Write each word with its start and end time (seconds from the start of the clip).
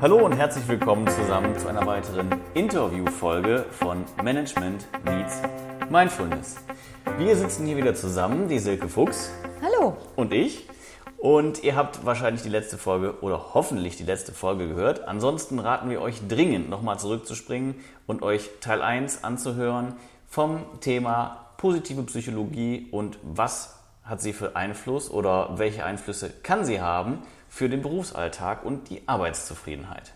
Hallo 0.00 0.24
und 0.24 0.30
herzlich 0.30 0.68
willkommen 0.68 1.08
zusammen 1.08 1.58
zu 1.58 1.66
einer 1.66 1.84
weiteren 1.84 2.30
Interviewfolge 2.54 3.66
von 3.68 4.04
Management 4.22 4.86
Meets 5.04 5.42
Mindfulness. 5.90 6.58
Wir 7.16 7.34
sitzen 7.34 7.66
hier 7.66 7.76
wieder 7.76 7.96
zusammen, 7.96 8.46
die 8.46 8.60
Silke 8.60 8.88
Fuchs. 8.88 9.32
Hallo. 9.60 9.96
Und 10.14 10.32
ich. 10.32 10.68
Und 11.16 11.64
ihr 11.64 11.74
habt 11.74 12.06
wahrscheinlich 12.06 12.42
die 12.42 12.48
letzte 12.48 12.78
Folge 12.78 13.20
oder 13.22 13.54
hoffentlich 13.54 13.96
die 13.96 14.04
letzte 14.04 14.30
Folge 14.30 14.68
gehört. 14.68 15.08
Ansonsten 15.08 15.58
raten 15.58 15.90
wir 15.90 16.00
euch 16.00 16.28
dringend 16.28 16.70
nochmal 16.70 17.00
zurückzuspringen 17.00 17.74
und 18.06 18.22
euch 18.22 18.50
Teil 18.60 18.82
1 18.82 19.24
anzuhören 19.24 19.96
vom 20.28 20.60
Thema 20.80 21.54
positive 21.56 22.04
Psychologie 22.04 22.86
und 22.92 23.18
was 23.24 23.77
hat 24.08 24.20
sie 24.20 24.32
für 24.32 24.56
Einfluss 24.56 25.10
oder 25.10 25.58
welche 25.58 25.84
Einflüsse 25.84 26.30
kann 26.42 26.64
sie 26.64 26.80
haben 26.80 27.22
für 27.48 27.68
den 27.68 27.82
Berufsalltag 27.82 28.64
und 28.64 28.88
die 28.90 29.06
Arbeitszufriedenheit. 29.06 30.12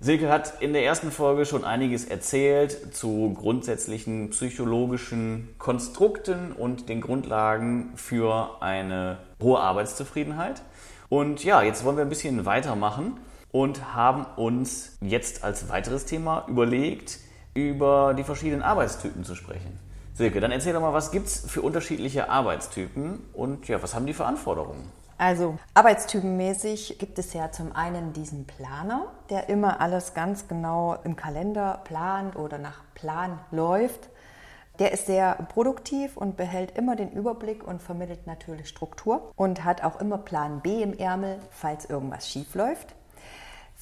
Silke 0.00 0.28
hat 0.28 0.60
in 0.60 0.72
der 0.72 0.84
ersten 0.84 1.12
Folge 1.12 1.46
schon 1.46 1.62
einiges 1.62 2.06
erzählt 2.06 2.92
zu 2.92 3.34
grundsätzlichen 3.34 4.30
psychologischen 4.30 5.54
Konstrukten 5.58 6.50
und 6.50 6.88
den 6.88 7.00
Grundlagen 7.00 7.92
für 7.94 8.60
eine 8.60 9.18
hohe 9.40 9.60
Arbeitszufriedenheit. 9.60 10.62
Und 11.08 11.44
ja, 11.44 11.62
jetzt 11.62 11.84
wollen 11.84 11.96
wir 11.96 12.04
ein 12.04 12.08
bisschen 12.08 12.46
weitermachen 12.46 13.18
und 13.52 13.94
haben 13.94 14.24
uns 14.36 14.96
jetzt 15.00 15.44
als 15.44 15.68
weiteres 15.68 16.04
Thema 16.04 16.46
überlegt, 16.48 17.20
über 17.54 18.14
die 18.14 18.24
verschiedenen 18.24 18.62
Arbeitstypen 18.62 19.22
zu 19.22 19.36
sprechen. 19.36 19.78
Silke, 20.14 20.40
dann 20.40 20.52
erzähl 20.52 20.74
doch 20.74 20.80
mal, 20.80 20.92
was 20.92 21.10
gibt 21.10 21.26
es 21.26 21.50
für 21.50 21.62
unterschiedliche 21.62 22.28
Arbeitstypen 22.28 23.20
und 23.32 23.66
ja, 23.68 23.82
was 23.82 23.94
haben 23.94 24.06
die 24.06 24.12
für 24.12 24.26
Anforderungen? 24.26 24.90
Also 25.16 25.56
arbeitstypenmäßig 25.74 26.98
gibt 26.98 27.18
es 27.18 27.32
ja 27.32 27.50
zum 27.52 27.74
einen 27.74 28.12
diesen 28.12 28.44
Planer, 28.46 29.06
der 29.30 29.48
immer 29.48 29.80
alles 29.80 30.14
ganz 30.14 30.48
genau 30.48 30.96
im 31.04 31.16
Kalender 31.16 31.80
plant 31.84 32.36
oder 32.36 32.58
nach 32.58 32.80
Plan 32.94 33.38
läuft. 33.50 34.10
Der 34.78 34.92
ist 34.92 35.06
sehr 35.06 35.34
produktiv 35.50 36.16
und 36.16 36.36
behält 36.36 36.76
immer 36.76 36.96
den 36.96 37.12
Überblick 37.12 37.66
und 37.66 37.80
vermittelt 37.80 38.26
natürlich 38.26 38.68
Struktur 38.68 39.32
und 39.36 39.64
hat 39.64 39.84
auch 39.84 40.00
immer 40.00 40.18
Plan 40.18 40.60
B 40.60 40.82
im 40.82 40.92
Ärmel, 40.98 41.38
falls 41.50 41.84
irgendwas 41.84 42.28
schief 42.28 42.54
läuft. 42.54 42.94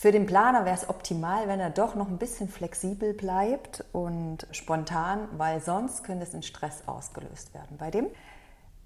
Für 0.00 0.12
den 0.12 0.24
Planer 0.24 0.64
wäre 0.64 0.74
es 0.74 0.88
optimal, 0.88 1.46
wenn 1.46 1.60
er 1.60 1.68
doch 1.68 1.94
noch 1.94 2.08
ein 2.08 2.16
bisschen 2.16 2.48
flexibel 2.48 3.12
bleibt 3.12 3.84
und 3.92 4.46
spontan, 4.50 5.28
weil 5.36 5.60
sonst 5.60 6.04
könnte 6.04 6.24
es 6.24 6.32
in 6.32 6.42
Stress 6.42 6.84
ausgelöst 6.86 7.52
werden 7.52 7.76
bei 7.76 7.90
dem. 7.90 8.06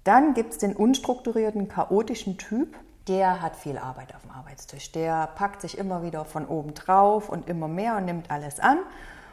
Dann 0.03 0.33
gibt 0.33 0.51
es 0.51 0.57
den 0.57 0.75
unstrukturierten, 0.75 1.69
chaotischen 1.69 2.37
Typ. 2.37 2.77
Der 3.07 3.41
hat 3.41 3.55
viel 3.55 3.77
Arbeit 3.77 4.13
auf 4.13 4.23
dem 4.23 4.31
Arbeitstisch. 4.31 4.91
Der 4.91 5.27
packt 5.27 5.61
sich 5.61 5.77
immer 5.77 6.03
wieder 6.03 6.25
von 6.25 6.45
oben 6.49 6.73
drauf 6.73 7.29
und 7.29 7.47
immer 7.47 7.69
mehr 7.69 7.95
und 7.95 8.03
nimmt 8.03 8.29
alles 8.29 8.59
an. 8.59 8.79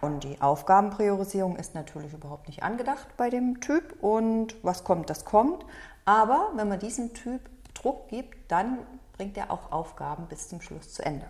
Und 0.01 0.23
die 0.23 0.41
Aufgabenpriorisierung 0.41 1.57
ist 1.57 1.75
natürlich 1.75 2.13
überhaupt 2.13 2.47
nicht 2.47 2.63
angedacht 2.63 3.09
bei 3.17 3.29
dem 3.29 3.61
Typ. 3.61 4.01
Und 4.01 4.55
was 4.63 4.85
kommt, 4.85 5.11
das 5.11 5.25
kommt. 5.25 5.67
Aber 6.05 6.53
wenn 6.55 6.69
man 6.69 6.79
diesem 6.79 7.13
Typ 7.13 7.41
Druck 7.75 8.07
gibt, 8.07 8.53
dann 8.53 8.79
bringt 9.15 9.37
er 9.37 9.51
auch 9.51 9.73
Aufgaben 9.73 10.27
bis 10.29 10.49
zum 10.49 10.61
Schluss 10.61 10.93
zu 10.93 11.05
Ende. 11.05 11.27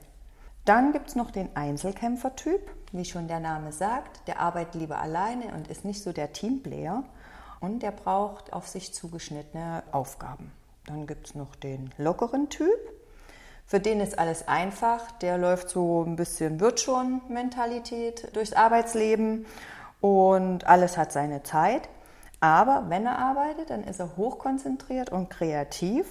Dann 0.65 0.93
gibt 0.93 1.09
es 1.09 1.17
noch 1.17 1.33
den 1.33 1.57
Einzelkämpfertyp, 1.57 2.71
wie 2.93 3.05
schon 3.05 3.27
der 3.27 3.41
Name 3.41 3.73
sagt. 3.73 4.29
Der 4.29 4.39
arbeitet 4.39 4.77
lieber 4.77 4.99
alleine 4.99 5.55
und 5.55 5.67
ist 5.67 5.85
nicht 5.85 6.03
so 6.03 6.13
der 6.13 6.33
Teamplayer 6.33 7.03
und 7.61 7.83
der 7.83 7.91
braucht 7.91 8.53
auf 8.53 8.69
sich 8.69 8.95
zugeschnittene 8.95 9.83
Aufgaben. 9.91 10.53
Dann 10.87 11.07
gibt 11.09 11.29
es 11.29 11.35
noch 11.35 11.57
den 11.57 11.91
lockeren 11.99 12.49
Typ. 12.49 12.79
Für 13.67 13.81
den 13.81 14.01
ist 14.01 14.19
alles 14.19 14.47
einfach. 14.47 15.11
Der 15.19 15.37
läuft 15.37 15.69
so 15.69 16.05
ein 16.05 16.15
bisschen 16.15 16.61
wird 16.61 16.79
schon 16.79 17.23
Mentalität 17.29 18.35
durchs 18.37 18.53
Arbeitsleben 18.53 19.47
und 20.01 20.67
alles 20.67 20.97
hat 20.97 21.13
seine 21.13 21.43
Zeit. 21.43 21.89
Aber 22.41 22.85
wenn 22.89 23.07
er 23.07 23.19
arbeitet, 23.19 23.71
dann 23.71 23.83
ist 23.83 23.99
er 23.99 24.17
hochkonzentriert 24.17 25.11
und 25.11 25.29
kreativ. 25.29 26.07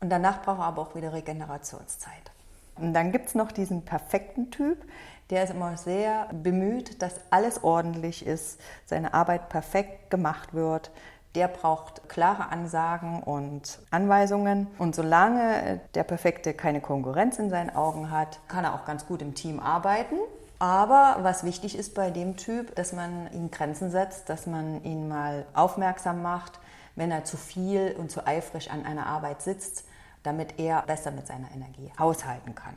Und 0.00 0.10
danach 0.10 0.42
braucht 0.42 0.60
er 0.60 0.64
aber 0.64 0.82
auch 0.82 0.94
wieder 0.94 1.12
Regenerationszeit. 1.12 2.32
Und 2.80 2.94
dann 2.94 3.12
gibt 3.12 3.28
es 3.28 3.34
noch 3.34 3.52
diesen 3.52 3.84
perfekten 3.84 4.50
Typ, 4.50 4.84
der 5.30 5.44
ist 5.44 5.50
immer 5.50 5.76
sehr 5.76 6.28
bemüht, 6.32 7.02
dass 7.02 7.20
alles 7.30 7.62
ordentlich 7.62 8.26
ist, 8.26 8.58
seine 8.86 9.12
Arbeit 9.12 9.50
perfekt 9.50 10.10
gemacht 10.10 10.54
wird. 10.54 10.90
Der 11.34 11.48
braucht 11.48 12.08
klare 12.08 12.50
Ansagen 12.50 13.22
und 13.22 13.78
Anweisungen. 13.90 14.68
Und 14.78 14.94
solange 14.94 15.80
der 15.94 16.04
Perfekte 16.04 16.54
keine 16.54 16.80
Konkurrenz 16.80 17.38
in 17.38 17.50
seinen 17.50 17.70
Augen 17.76 18.10
hat, 18.10 18.40
kann 18.48 18.64
er 18.64 18.74
auch 18.74 18.86
ganz 18.86 19.06
gut 19.06 19.20
im 19.20 19.34
Team 19.34 19.60
arbeiten. 19.60 20.16
Aber 20.58 21.18
was 21.20 21.44
wichtig 21.44 21.78
ist 21.78 21.94
bei 21.94 22.10
dem 22.10 22.36
Typ, 22.36 22.74
dass 22.74 22.92
man 22.92 23.30
ihm 23.32 23.50
Grenzen 23.50 23.90
setzt, 23.90 24.28
dass 24.30 24.46
man 24.46 24.82
ihn 24.82 25.08
mal 25.08 25.44
aufmerksam 25.52 26.22
macht, 26.22 26.58
wenn 26.96 27.12
er 27.12 27.24
zu 27.24 27.36
viel 27.36 27.94
und 27.96 28.10
zu 28.10 28.26
eifrig 28.26 28.70
an 28.70 28.84
einer 28.84 29.06
Arbeit 29.06 29.42
sitzt, 29.42 29.84
damit 30.22 30.58
er 30.58 30.82
besser 30.82 31.10
mit 31.10 31.26
seiner 31.26 31.50
Energie 31.52 31.90
haushalten 31.98 32.54
kann. 32.54 32.74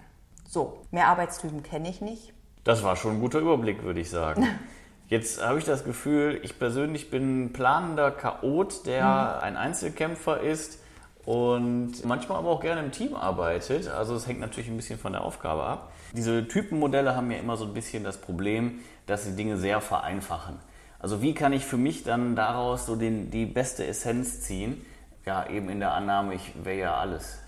So, 0.47 0.79
mehr 0.91 1.07
Arbeitstypen 1.07 1.63
kenne 1.63 1.89
ich 1.89 2.01
nicht. 2.01 2.33
Das 2.63 2.83
war 2.83 2.95
schon 2.95 3.15
ein 3.15 3.19
guter 3.21 3.39
Überblick, 3.39 3.83
würde 3.83 3.99
ich 3.99 4.09
sagen. 4.09 4.47
Jetzt 5.07 5.43
habe 5.43 5.59
ich 5.59 5.65
das 5.65 5.83
Gefühl, 5.83 6.39
ich 6.41 6.57
persönlich 6.57 7.09
bin 7.09 7.45
ein 7.45 7.53
planender 7.53 8.11
Chaot, 8.11 8.85
der 8.85 9.03
mhm. 9.03 9.43
ein 9.43 9.57
Einzelkämpfer 9.57 10.39
ist 10.39 10.79
und 11.25 12.05
manchmal 12.05 12.37
aber 12.37 12.49
auch 12.49 12.61
gerne 12.61 12.81
im 12.81 12.91
Team 12.91 13.15
arbeitet. 13.15 13.89
Also 13.89 14.15
es 14.15 14.27
hängt 14.27 14.39
natürlich 14.39 14.69
ein 14.69 14.77
bisschen 14.77 14.97
von 14.97 15.11
der 15.11 15.23
Aufgabe 15.23 15.63
ab. 15.63 15.91
Diese 16.13 16.47
Typenmodelle 16.47 17.15
haben 17.15 17.29
ja 17.29 17.39
immer 17.39 17.57
so 17.57 17.65
ein 17.65 17.73
bisschen 17.73 18.03
das 18.03 18.17
Problem, 18.17 18.79
dass 19.05 19.25
sie 19.25 19.35
Dinge 19.35 19.57
sehr 19.57 19.81
vereinfachen. 19.81 20.59
Also 20.99 21.21
wie 21.21 21.33
kann 21.33 21.51
ich 21.51 21.65
für 21.65 21.77
mich 21.77 22.03
dann 22.03 22.35
daraus 22.35 22.85
so 22.85 22.95
den, 22.95 23.31
die 23.31 23.45
beste 23.45 23.85
Essenz 23.85 24.41
ziehen? 24.41 24.85
Ja, 25.25 25.47
eben 25.47 25.69
in 25.69 25.79
der 25.79 25.93
Annahme, 25.93 26.33
ich 26.33 26.53
wäre 26.63 26.79
ja 26.79 26.95
alles. 26.95 27.39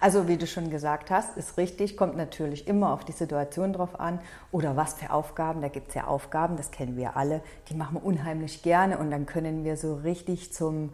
Also 0.00 0.28
wie 0.28 0.36
du 0.36 0.46
schon 0.46 0.70
gesagt 0.70 1.10
hast, 1.10 1.36
ist 1.36 1.58
richtig, 1.58 1.96
kommt 1.96 2.16
natürlich 2.16 2.66
immer 2.66 2.92
auf 2.92 3.04
die 3.04 3.12
Situation 3.12 3.72
drauf 3.72 4.00
an 4.00 4.20
oder 4.50 4.76
was 4.76 4.94
für 4.94 5.12
Aufgaben. 5.12 5.60
Da 5.60 5.68
gibt 5.68 5.88
es 5.88 5.94
ja 5.94 6.04
Aufgaben, 6.04 6.56
das 6.56 6.70
kennen 6.70 6.96
wir 6.96 7.16
alle, 7.16 7.42
die 7.68 7.74
machen 7.74 7.94
wir 7.96 8.04
unheimlich 8.04 8.62
gerne 8.62 8.98
und 8.98 9.10
dann 9.10 9.26
können 9.26 9.64
wir 9.64 9.76
so 9.76 9.96
richtig 9.96 10.52
zum 10.52 10.90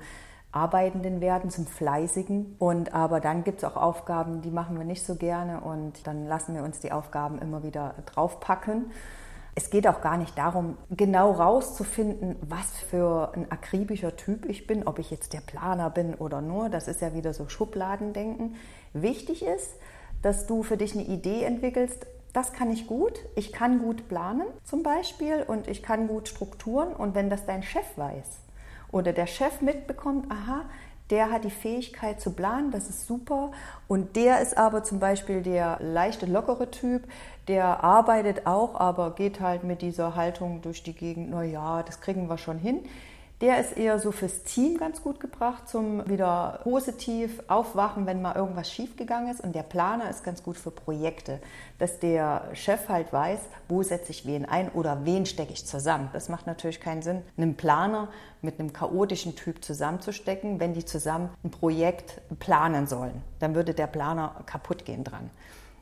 Arbeitenden 0.50 1.20
werden, 1.20 1.50
zum 1.50 1.66
Fleißigen. 1.66 2.56
Und 2.58 2.94
aber 2.94 3.20
dann 3.20 3.44
gibt 3.44 3.58
es 3.58 3.64
auch 3.64 3.76
Aufgaben, 3.76 4.42
die 4.42 4.50
machen 4.50 4.76
wir 4.78 4.84
nicht 4.84 5.04
so 5.04 5.14
gerne 5.14 5.60
und 5.60 6.06
dann 6.06 6.26
lassen 6.26 6.54
wir 6.54 6.62
uns 6.62 6.80
die 6.80 6.90
Aufgaben 6.90 7.38
immer 7.38 7.62
wieder 7.62 7.94
draufpacken. 8.06 8.90
Es 9.58 9.70
geht 9.70 9.88
auch 9.88 10.02
gar 10.02 10.18
nicht 10.18 10.38
darum, 10.38 10.78
genau 10.88 11.32
rauszufinden, 11.32 12.36
was 12.42 12.78
für 12.78 13.32
ein 13.34 13.50
akribischer 13.50 14.14
Typ 14.14 14.48
ich 14.48 14.68
bin, 14.68 14.86
ob 14.86 15.00
ich 15.00 15.10
jetzt 15.10 15.32
der 15.32 15.40
Planer 15.40 15.90
bin 15.90 16.14
oder 16.14 16.40
nur. 16.40 16.68
Das 16.68 16.86
ist 16.86 17.00
ja 17.00 17.12
wieder 17.12 17.34
so 17.34 17.48
Schubladendenken. 17.48 18.54
Wichtig 18.92 19.44
ist, 19.44 19.72
dass 20.22 20.46
du 20.46 20.62
für 20.62 20.76
dich 20.76 20.94
eine 20.94 21.02
Idee 21.02 21.42
entwickelst, 21.42 22.06
das 22.32 22.52
kann 22.52 22.70
ich 22.70 22.86
gut, 22.86 23.18
ich 23.34 23.52
kann 23.52 23.80
gut 23.80 24.06
planen 24.06 24.46
zum 24.62 24.84
Beispiel 24.84 25.42
und 25.44 25.66
ich 25.66 25.82
kann 25.82 26.06
gut 26.06 26.28
Strukturen 26.28 26.92
und 26.92 27.16
wenn 27.16 27.28
das 27.28 27.44
dein 27.44 27.64
Chef 27.64 27.96
weiß 27.96 28.38
oder 28.92 29.12
der 29.12 29.26
Chef 29.26 29.60
mitbekommt, 29.60 30.30
aha, 30.30 30.66
der 31.10 31.30
hat 31.30 31.44
die 31.44 31.50
Fähigkeit 31.50 32.20
zu 32.20 32.32
planen, 32.32 32.70
das 32.70 32.88
ist 32.88 33.06
super. 33.06 33.52
Und 33.86 34.16
der 34.16 34.40
ist 34.40 34.56
aber 34.56 34.84
zum 34.84 34.98
Beispiel 34.98 35.42
der 35.42 35.78
leichte, 35.80 36.26
lockere 36.26 36.70
Typ, 36.70 37.02
der 37.48 37.82
arbeitet 37.82 38.46
auch, 38.46 38.78
aber 38.78 39.14
geht 39.14 39.40
halt 39.40 39.64
mit 39.64 39.82
dieser 39.82 40.14
Haltung 40.14 40.60
durch 40.60 40.82
die 40.82 40.92
Gegend, 40.92 41.30
na 41.30 41.42
ja, 41.42 41.82
das 41.82 42.00
kriegen 42.00 42.28
wir 42.28 42.38
schon 42.38 42.58
hin. 42.58 42.80
Der 43.40 43.60
ist 43.60 43.76
eher 43.76 44.00
so 44.00 44.10
fürs 44.10 44.42
Team 44.42 44.78
ganz 44.78 45.00
gut 45.00 45.20
gebracht, 45.20 45.68
zum 45.68 46.08
wieder 46.08 46.58
positiv 46.64 47.40
aufwachen, 47.46 48.04
wenn 48.04 48.20
mal 48.20 48.34
irgendwas 48.34 48.72
schiefgegangen 48.72 49.32
ist. 49.32 49.40
Und 49.40 49.54
der 49.54 49.62
Planer 49.62 50.10
ist 50.10 50.24
ganz 50.24 50.42
gut 50.42 50.56
für 50.56 50.72
Projekte, 50.72 51.38
dass 51.78 52.00
der 52.00 52.48
Chef 52.54 52.88
halt 52.88 53.12
weiß, 53.12 53.38
wo 53.68 53.84
setze 53.84 54.10
ich 54.10 54.26
wen 54.26 54.44
ein 54.44 54.68
oder 54.70 55.04
wen 55.04 55.24
stecke 55.24 55.52
ich 55.52 55.64
zusammen. 55.64 56.10
Das 56.12 56.28
macht 56.28 56.48
natürlich 56.48 56.80
keinen 56.80 57.02
Sinn, 57.02 57.22
einen 57.36 57.54
Planer 57.54 58.08
mit 58.42 58.58
einem 58.58 58.72
chaotischen 58.72 59.36
Typ 59.36 59.64
zusammenzustecken, 59.64 60.58
wenn 60.58 60.74
die 60.74 60.84
zusammen 60.84 61.30
ein 61.44 61.52
Projekt 61.52 62.20
planen 62.40 62.88
sollen. 62.88 63.22
Dann 63.38 63.54
würde 63.54 63.72
der 63.72 63.86
Planer 63.86 64.34
kaputt 64.46 64.84
gehen 64.84 65.04
dran. 65.04 65.30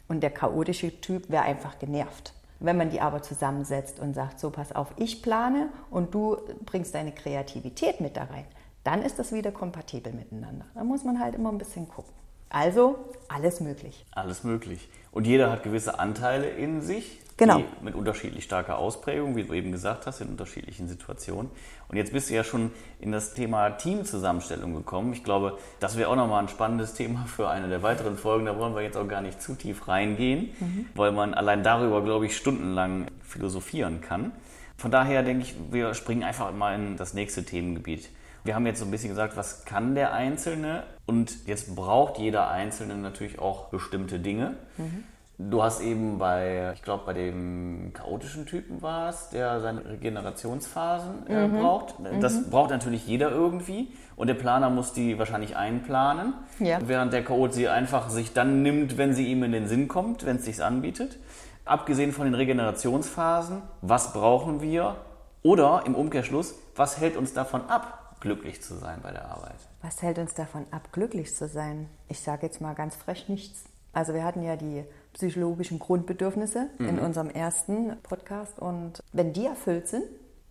Und 0.09 0.21
der 0.23 0.31
chaotische 0.31 1.01
Typ 1.01 1.31
wäre 1.31 1.45
einfach 1.45 1.79
genervt. 1.79 2.35
Wenn 2.59 2.77
man 2.77 2.91
die 2.91 3.01
aber 3.01 3.23
zusammensetzt 3.23 4.01
und 4.01 4.15
sagt, 4.15 4.41
so 4.41 4.51
pass 4.51 4.75
auf, 4.75 4.89
ich 4.97 5.23
plane 5.23 5.69
und 5.91 6.15
du 6.15 6.39
bringst 6.65 6.95
deine 6.95 7.13
Kreativität 7.13 8.01
mit 8.01 8.17
da 8.17 8.25
rein, 8.25 8.45
dann 8.85 9.03
ist 9.03 9.19
das 9.19 9.33
wieder 9.33 9.53
kompatibel 9.53 10.13
miteinander. 10.13 10.65
Da 10.75 10.85
muss 10.85 11.05
man 11.05 11.21
halt 11.21 11.35
immer 11.35 11.51
ein 11.51 11.59
bisschen 11.59 11.89
gucken. 11.89 12.13
Also 12.49 12.97
alles 13.29 13.61
möglich. 13.61 14.07
Alles 14.13 14.45
möglich. 14.45 14.89
Und 15.11 15.27
jeder 15.27 15.51
hat 15.51 15.65
gewisse 15.65 15.99
Anteile 15.99 16.49
in 16.49 16.81
sich 16.81 17.21
Genau. 17.39 17.63
mit 17.83 17.95
unterschiedlich 17.95 18.45
starker 18.45 18.79
Ausprägung, 18.79 19.37
wie 19.37 19.45
du 19.45 19.53
eben 19.53 19.71
gesagt 19.71 20.07
hast, 20.07 20.23
in 20.23 20.29
unterschiedlichen 20.29 20.89
Situationen. 20.89 21.51
Und 21.89 21.97
jetzt 21.99 22.13
bist 22.13 22.31
du 22.31 22.35
ja 22.35 22.43
schon 22.43 22.71
in 22.99 23.13
das 23.13 23.35
Thema 23.35 23.71
Teamzusammenstellung 23.71 24.75
gekommen. 24.75 25.13
Ich 25.13 25.23
glaube, 25.23 25.59
das 25.79 25.99
wäre 25.99 26.09
auch 26.09 26.17
nochmal 26.17 26.43
ein 26.43 26.49
spannendes 26.49 26.95
Thema 26.95 27.27
für 27.27 27.51
eine 27.51 27.69
der 27.69 27.83
weiteren 27.83 28.17
Folgen. 28.17 28.47
Da 28.47 28.59
wollen 28.59 28.75
wir 28.75 28.83
jetzt 28.83 28.97
auch 28.97 29.07
gar 29.07 29.21
nicht 29.21 29.43
zu 29.43 29.55
tief 29.55 29.87
reingehen, 29.87 30.51
mhm. 30.59 30.87
weil 30.95 31.13
man 31.13 31.35
allein 31.35 31.63
darüber, 31.63 32.03
glaube 32.03 32.25
ich, 32.25 32.37
stundenlang 32.37 33.09
philosophieren 33.23 34.01
kann. 34.01 34.33
Von 34.79 34.91
daher 34.91 35.23
denke 35.23 35.45
ich, 35.45 35.55
wir 35.71 35.93
springen 35.93 36.23
einfach 36.23 36.53
mal 36.55 36.75
in 36.75 36.97
das 36.97 37.13
nächste 37.13 37.45
Themengebiet. 37.45 38.09
Wir 38.45 38.55
haben 38.55 38.65
jetzt 38.65 38.79
so 38.79 38.85
ein 38.85 38.91
bisschen 38.91 39.11
gesagt, 39.11 39.37
was 39.37 39.65
kann 39.65 39.95
der 39.95 40.13
Einzelne? 40.13 40.85
Und 41.05 41.47
jetzt 41.47 41.75
braucht 41.75 42.19
jeder 42.19 42.49
Einzelne 42.49 42.95
natürlich 42.97 43.39
auch 43.39 43.69
bestimmte 43.69 44.21
Dinge. 44.21 44.55
Mhm. 44.79 45.05
Du 45.39 45.63
hast 45.63 45.83
eben 45.83 46.19
bei, 46.19 46.73
ich 46.75 46.83
glaube, 46.83 47.05
bei 47.05 47.13
dem 47.13 47.93
chaotischen 47.93 48.47
Typen 48.47 48.81
war 48.81 49.11
es, 49.11 49.29
der 49.29 49.61
seine 49.61 49.85
Regenerationsphasen 49.85 51.27
äh, 51.27 51.47
mhm. 51.47 51.61
braucht. 51.61 51.95
Das 52.21 52.35
mhm. 52.35 52.51
braucht 52.51 52.71
natürlich 52.71 53.07
jeder 53.07 53.31
irgendwie. 53.31 53.93
Und 54.17 54.29
der 54.29 54.35
Planer 54.35 54.71
muss 54.71 54.95
die 54.95 55.19
wahrscheinlich 55.19 55.55
einplanen. 55.55 56.33
Ja. 56.59 56.79
Während 56.83 57.13
der 57.13 57.23
Chaot 57.23 57.53
sie 57.53 57.69
einfach 57.69 58.09
sich 58.09 58.33
dann 58.33 58.63
nimmt, 58.63 58.97
wenn 58.97 59.13
sie 59.13 59.27
ihm 59.27 59.43
in 59.43 59.53
den 59.53 59.67
Sinn 59.69 59.89
kommt, 59.89 60.25
wenn 60.25 60.37
es 60.37 60.47
sich 60.47 60.65
anbietet. 60.65 61.19
Abgesehen 61.67 62.13
von 62.13 62.25
den 62.25 62.35
Regenerationsphasen, 62.35 63.61
was 63.83 64.15
brauchen 64.15 64.63
wir? 64.63 64.97
Oder 65.43 65.83
im 65.85 65.95
Umkehrschluss, 65.95 66.55
was 66.75 66.99
hält 66.99 67.17
uns 67.17 67.35
davon 67.35 67.69
ab, 67.69 68.17
glücklich 68.21 68.63
zu 68.63 68.75
sein 68.77 69.01
bei 69.03 69.11
der 69.11 69.27
Arbeit? 69.27 69.57
Was 69.83 70.01
hält 70.01 70.19
uns 70.19 70.33
davon 70.33 70.65
ab, 70.71 70.93
glücklich 70.93 71.37
zu 71.37 71.47
sein? 71.47 71.91
Ich 72.09 72.21
sage 72.21 72.47
jetzt 72.47 72.63
mal 72.63 72.75
ganz 72.75 72.97
frech 72.97 73.29
nichts. 73.29 73.65
Also 73.93 74.13
wir 74.13 74.25
hatten 74.25 74.43
ja 74.43 74.57
die 74.57 74.85
psychologischen 75.17 75.79
Grundbedürfnisse 75.79 76.69
mhm. 76.79 76.89
in 76.89 76.99
unserem 76.99 77.31
ersten 77.31 77.97
Podcast. 78.03 78.59
Und 78.59 79.01
wenn 79.13 79.33
die 79.33 79.47
erfüllt 79.47 79.89
sind, 79.89 80.05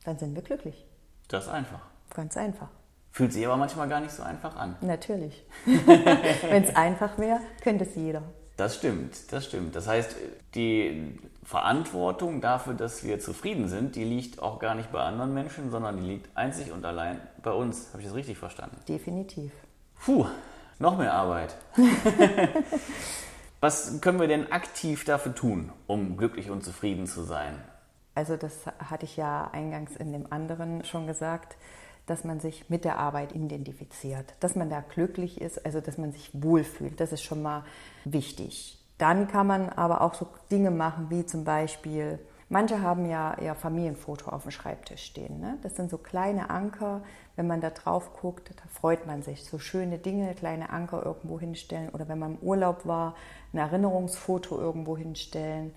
dann 0.04 0.18
sind 0.18 0.36
wir 0.36 0.42
glücklich. 0.42 0.86
Das 1.28 1.46
ist 1.46 1.52
einfach. 1.52 1.82
Ganz 2.14 2.36
einfach. 2.36 2.70
Fühlt 3.12 3.32
sich 3.32 3.46
aber 3.46 3.58
manchmal 3.58 3.88
gar 3.88 4.02
nicht 4.02 4.12
so 4.12 4.24
einfach 4.24 4.56
an. 4.56 4.76
Natürlich. 4.82 5.46
wenn 5.66 6.64
es 6.64 6.76
einfach 6.76 7.18
wäre, 7.18 7.40
könnte 7.62 7.86
es 7.86 7.96
jeder. 7.96 8.24
Das 8.58 8.76
stimmt, 8.76 9.32
das 9.32 9.46
stimmt. 9.46 9.76
Das 9.76 9.88
heißt, 9.88 10.16
die 10.54 11.18
Verantwortung 11.44 12.42
dafür, 12.42 12.74
dass 12.74 13.04
wir 13.04 13.20
zufrieden 13.20 13.68
sind, 13.68 13.96
die 13.96 14.04
liegt 14.04 14.42
auch 14.42 14.60
gar 14.60 14.76
nicht 14.76 14.92
bei 14.92 15.02
anderen 15.02 15.34
Menschen, 15.34 15.72
sondern 15.72 15.98
die 15.98 16.08
liegt 16.08 16.36
einzig 16.38 16.72
und 16.72 16.86
allein 16.86 17.20
bei 17.44 17.52
uns. 17.52 17.90
Habe 17.92 18.02
ich 18.02 18.08
das 18.08 18.16
richtig 18.16 18.38
verstanden? 18.38 18.78
Definitiv. 18.88 19.52
Puh, 20.04 20.26
noch 20.80 20.98
mehr 20.98 21.14
Arbeit. 21.14 21.56
Was 23.66 24.00
können 24.00 24.20
wir 24.20 24.28
denn 24.28 24.52
aktiv 24.52 25.06
dafür 25.06 25.34
tun, 25.34 25.72
um 25.88 26.18
glücklich 26.18 26.52
und 26.52 26.64
zufrieden 26.64 27.08
zu 27.08 27.24
sein? 27.24 27.56
Also 28.14 28.38
das 28.38 28.68
hatte 28.78 29.06
ich 29.06 29.18
ja 29.18 29.50
eingangs 29.54 29.96
in 29.96 30.12
dem 30.12 30.32
anderen 30.32 30.86
schon 30.86 31.08
gesagt, 31.08 31.58
dass 32.06 32.24
man 32.24 32.40
sich 32.40 32.70
mit 32.70 32.86
der 32.86 33.00
Arbeit 33.00 33.34
identifiziert, 33.34 34.36
dass 34.40 34.54
man 34.56 34.70
da 34.70 34.82
glücklich 34.82 35.42
ist, 35.42 35.66
also 35.66 35.82
dass 35.82 35.98
man 35.98 36.12
sich 36.12 36.30
wohlfühlt. 36.34 37.00
Das 37.00 37.12
ist 37.12 37.24
schon 37.24 37.42
mal 37.42 37.66
wichtig. 38.04 38.78
Dann 39.00 39.28
kann 39.28 39.48
man 39.48 39.70
aber 39.70 40.02
auch 40.02 40.14
so 40.14 40.28
Dinge 40.52 40.70
machen, 40.70 41.08
wie 41.10 41.26
zum 41.26 41.44
Beispiel, 41.44 42.20
manche 42.50 42.82
haben 42.82 43.06
ja 43.06 43.36
ihr 43.42 43.56
Familienfoto 43.56 44.30
auf 44.30 44.44
dem 44.44 44.52
Schreibtisch 44.52 45.04
stehen. 45.04 45.40
Ne? 45.40 45.58
Das 45.64 45.76
sind 45.76 45.90
so 45.90 45.98
kleine 45.98 46.50
Anker, 46.50 47.02
wenn 47.36 47.48
man 47.48 47.62
da 47.62 47.70
drauf 47.70 48.14
guckt, 48.14 48.52
da 48.56 48.64
freut 48.70 49.08
man 49.08 49.24
sich. 49.24 49.44
So 49.44 49.60
schöne 49.60 49.98
Dinge, 49.98 50.34
kleine 50.36 50.70
Anker 50.70 51.04
irgendwo 51.06 51.40
hinstellen 51.40 51.90
oder 51.90 52.08
wenn 52.08 52.20
man 52.20 52.36
im 52.36 52.40
Urlaub 52.40 52.86
war, 52.86 53.16
ein 53.54 53.58
Erinnerungsfoto 53.58 54.60
irgendwo 54.60 54.98
hinstellen. 54.98 55.74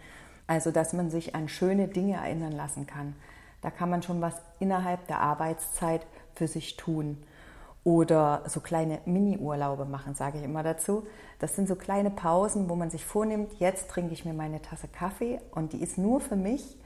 Also, 0.47 0.71
dass 0.71 0.93
man 0.93 1.11
sich 1.11 1.35
an 1.35 1.49
schöne 1.49 1.89
Dinge 1.89 2.17
erinnern 2.17 2.53
lassen 2.53 2.87
kann. 2.87 3.15
Da 3.61 3.71
kann 3.71 3.91
man 3.91 4.03
schon 4.03 4.21
was 4.21 4.41
innerhalb 4.61 5.07
der 5.09 5.21
Arbeitszeit 5.21 6.07
für 6.35 6.49
sich 6.49 6.77
tun. 6.77 7.23
Oder 7.89 8.43
so 8.45 8.61
kleine 8.61 8.99
Mini-Urlaube 9.07 9.87
machen, 9.87 10.15
sage 10.15 10.37
ich 10.37 10.45
immer 10.45 10.63
dazu. 10.63 11.07
Das 11.39 11.57
sind 11.57 11.67
so 11.67 11.75
kleine 11.75 12.11
Pausen, 12.11 12.69
wo 12.69 12.75
man 12.75 12.91
sich 12.91 13.03
vornimmt, 13.03 13.55
jetzt 13.61 13.89
trinke 13.89 14.13
ich 14.13 14.27
mir 14.27 14.35
meine 14.35 14.61
Tasse 14.61 14.89
Kaffee 14.89 15.41
und 15.53 15.73
die 15.73 15.83
ist 15.83 15.97
nur 15.97 16.21
für 16.21 16.37
mich 16.37 16.77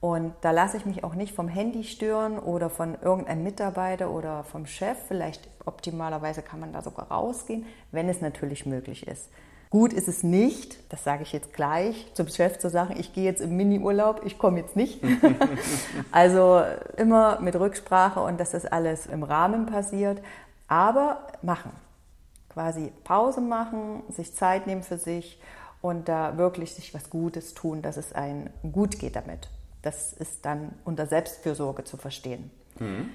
und 0.00 0.34
da 0.42 0.50
lasse 0.50 0.76
ich 0.76 0.84
mich 0.84 1.04
auch 1.04 1.14
nicht 1.14 1.34
vom 1.34 1.48
Handy 1.48 1.84
stören 1.84 2.38
oder 2.38 2.68
von 2.68 2.98
irgendeinem 3.00 3.44
Mitarbeiter 3.44 4.10
oder 4.10 4.44
vom 4.44 4.66
Chef. 4.66 4.98
Vielleicht 5.08 5.48
optimalerweise 5.64 6.42
kann 6.42 6.60
man 6.60 6.74
da 6.74 6.82
sogar 6.82 7.10
rausgehen, 7.10 7.64
wenn 7.90 8.10
es 8.10 8.20
natürlich 8.20 8.66
möglich 8.66 9.06
ist. 9.06 9.30
Gut 9.72 9.94
ist 9.94 10.06
es 10.06 10.22
nicht, 10.22 10.76
das 10.92 11.02
sage 11.02 11.22
ich 11.22 11.32
jetzt 11.32 11.54
gleich, 11.54 12.12
zum 12.12 12.28
Chef 12.28 12.58
zu 12.58 12.68
sagen, 12.68 12.94
ich 12.98 13.14
gehe 13.14 13.24
jetzt 13.24 13.40
im 13.40 13.56
Mini-Urlaub, 13.56 14.20
ich 14.22 14.36
komme 14.36 14.60
jetzt 14.60 14.76
nicht. 14.76 15.00
also 16.12 16.62
immer 16.98 17.40
mit 17.40 17.56
Rücksprache 17.56 18.20
und 18.20 18.38
dass 18.38 18.50
das 18.50 18.66
alles 18.66 19.06
im 19.06 19.22
Rahmen 19.22 19.64
passiert. 19.64 20.20
Aber 20.68 21.26
machen. 21.40 21.72
Quasi 22.50 22.92
Pause 23.04 23.40
machen, 23.40 24.02
sich 24.10 24.34
Zeit 24.34 24.66
nehmen 24.66 24.82
für 24.82 24.98
sich 24.98 25.40
und 25.80 26.06
da 26.06 26.36
wirklich 26.36 26.74
sich 26.74 26.92
was 26.92 27.08
Gutes 27.08 27.54
tun, 27.54 27.80
dass 27.80 27.96
es 27.96 28.12
einem 28.12 28.50
gut 28.72 28.98
geht 28.98 29.16
damit. 29.16 29.48
Das 29.80 30.12
ist 30.12 30.44
dann 30.44 30.74
unter 30.84 31.06
Selbstfürsorge 31.06 31.84
zu 31.84 31.96
verstehen. 31.96 32.50
Mhm. 32.78 33.08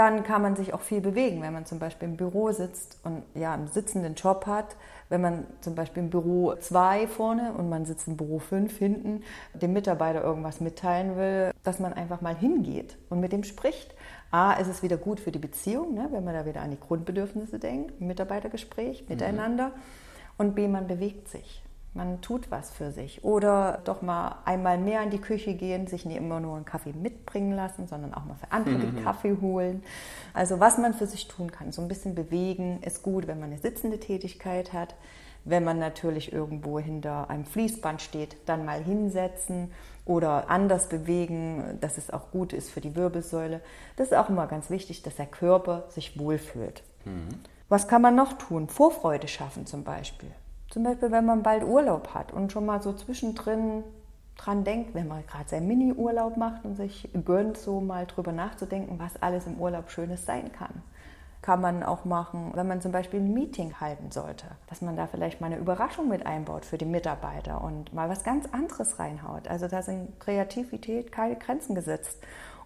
Dann 0.00 0.22
kann 0.22 0.40
man 0.40 0.56
sich 0.56 0.72
auch 0.72 0.80
viel 0.80 1.02
bewegen, 1.02 1.42
wenn 1.42 1.52
man 1.52 1.66
zum 1.66 1.78
Beispiel 1.78 2.08
im 2.08 2.16
Büro 2.16 2.52
sitzt 2.52 2.96
und 3.04 3.22
ja 3.34 3.52
einen 3.52 3.68
sitzenden 3.68 4.14
Job 4.14 4.46
hat. 4.46 4.76
Wenn 5.10 5.20
man 5.20 5.46
zum 5.60 5.74
Beispiel 5.74 6.02
im 6.02 6.08
Büro 6.08 6.54
2 6.58 7.06
vorne 7.06 7.52
und 7.52 7.68
man 7.68 7.84
sitzt 7.84 8.08
im 8.08 8.16
Büro 8.16 8.38
5 8.38 8.78
hinten, 8.78 9.22
dem 9.52 9.74
Mitarbeiter 9.74 10.24
irgendwas 10.24 10.62
mitteilen 10.62 11.18
will, 11.18 11.50
dass 11.64 11.80
man 11.80 11.92
einfach 11.92 12.22
mal 12.22 12.34
hingeht 12.34 12.96
und 13.10 13.20
mit 13.20 13.32
dem 13.32 13.44
spricht. 13.44 13.94
A, 14.30 14.54
ist 14.54 14.68
es 14.68 14.82
wieder 14.82 14.96
gut 14.96 15.20
für 15.20 15.32
die 15.32 15.38
Beziehung, 15.38 15.92
ne, 15.92 16.08
wenn 16.12 16.24
man 16.24 16.32
da 16.32 16.46
wieder 16.46 16.62
an 16.62 16.70
die 16.70 16.80
Grundbedürfnisse 16.80 17.58
denkt, 17.58 18.00
Mitarbeitergespräch, 18.00 19.02
mhm. 19.02 19.08
miteinander. 19.10 19.66
Mhm. 19.66 19.72
Und 20.38 20.54
B, 20.54 20.66
man 20.66 20.86
bewegt 20.86 21.28
sich. 21.28 21.62
Man 21.92 22.20
tut 22.20 22.50
was 22.52 22.70
für 22.70 22.92
sich. 22.92 23.24
Oder 23.24 23.80
doch 23.84 24.00
mal 24.00 24.36
einmal 24.44 24.78
mehr 24.78 25.02
in 25.02 25.10
die 25.10 25.20
Küche 25.20 25.54
gehen, 25.54 25.88
sich 25.88 26.04
nicht 26.04 26.16
immer 26.16 26.38
nur 26.38 26.54
einen 26.54 26.64
Kaffee 26.64 26.92
mitbringen 26.92 27.52
lassen, 27.52 27.88
sondern 27.88 28.14
auch 28.14 28.24
mal 28.24 28.36
für 28.36 28.52
andere 28.52 28.76
mhm. 28.76 28.94
den 28.94 29.04
Kaffee 29.04 29.36
holen. 29.40 29.82
Also 30.32 30.60
was 30.60 30.78
man 30.78 30.94
für 30.94 31.06
sich 31.06 31.26
tun 31.26 31.50
kann. 31.50 31.72
So 31.72 31.82
ein 31.82 31.88
bisschen 31.88 32.14
bewegen 32.14 32.80
ist 32.82 33.02
gut, 33.02 33.26
wenn 33.26 33.40
man 33.40 33.50
eine 33.50 33.60
sitzende 33.60 33.98
Tätigkeit 33.98 34.72
hat. 34.72 34.94
Wenn 35.44 35.64
man 35.64 35.78
natürlich 35.78 36.32
irgendwo 36.32 36.78
hinter 36.78 37.28
einem 37.30 37.44
Fließband 37.44 38.02
steht, 38.02 38.36
dann 38.46 38.64
mal 38.64 38.82
hinsetzen 38.82 39.72
oder 40.04 40.50
anders 40.50 40.88
bewegen, 40.88 41.78
dass 41.80 41.98
es 41.98 42.10
auch 42.10 42.30
gut 42.30 42.52
ist 42.52 42.70
für 42.70 42.80
die 42.80 42.94
Wirbelsäule. 42.94 43.60
Das 43.96 44.08
ist 44.08 44.14
auch 44.14 44.28
immer 44.28 44.46
ganz 44.46 44.70
wichtig, 44.70 45.02
dass 45.02 45.16
der 45.16 45.26
Körper 45.26 45.84
sich 45.88 46.18
wohlfühlt. 46.18 46.82
Mhm. 47.04 47.28
Was 47.68 47.88
kann 47.88 48.02
man 48.02 48.14
noch 48.14 48.34
tun? 48.34 48.68
Vorfreude 48.68 49.28
schaffen 49.28 49.64
zum 49.64 49.82
Beispiel. 49.82 50.30
Zum 50.70 50.84
Beispiel, 50.84 51.10
wenn 51.10 51.26
man 51.26 51.42
bald 51.42 51.64
Urlaub 51.64 52.14
hat 52.14 52.32
und 52.32 52.52
schon 52.52 52.64
mal 52.64 52.80
so 52.80 52.92
zwischendrin 52.92 53.82
dran 54.36 54.62
denkt, 54.62 54.94
wenn 54.94 55.08
man 55.08 55.26
gerade 55.26 55.48
seinen 55.48 55.66
Mini-Urlaub 55.66 56.36
macht 56.36 56.64
und 56.64 56.76
sich 56.76 57.10
gönnt, 57.24 57.58
so 57.58 57.80
mal 57.80 58.06
drüber 58.06 58.30
nachzudenken, 58.30 58.98
was 58.98 59.20
alles 59.20 59.46
im 59.46 59.60
Urlaub 59.60 59.90
Schönes 59.90 60.24
sein 60.24 60.52
kann. 60.52 60.82
Kann 61.42 61.60
man 61.60 61.82
auch 61.82 62.04
machen, 62.04 62.52
wenn 62.54 62.68
man 62.68 62.80
zum 62.80 62.92
Beispiel 62.92 63.18
ein 63.18 63.34
Meeting 63.34 63.80
halten 63.80 64.12
sollte, 64.12 64.46
dass 64.68 64.80
man 64.80 64.94
da 64.94 65.08
vielleicht 65.08 65.40
mal 65.40 65.48
eine 65.48 65.58
Überraschung 65.58 66.08
mit 66.08 66.24
einbaut 66.24 66.64
für 66.64 66.78
die 66.78 66.84
Mitarbeiter 66.84 67.64
und 67.64 67.92
mal 67.92 68.08
was 68.08 68.22
ganz 68.22 68.46
anderes 68.52 68.98
reinhaut. 68.98 69.48
Also 69.48 69.66
da 69.66 69.82
sind 69.82 70.20
Kreativität 70.20 71.10
keine 71.10 71.36
Grenzen 71.36 71.74
gesetzt 71.74 72.18